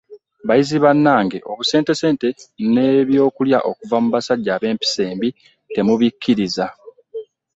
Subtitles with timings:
[0.47, 2.27] Bayizi bannange obusentesente
[2.73, 5.29] n’ebyokulya okuva mu basajja ab’empisa embi
[5.73, 6.67] temubikkiriza.